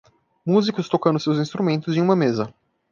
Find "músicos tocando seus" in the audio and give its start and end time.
0.43-1.37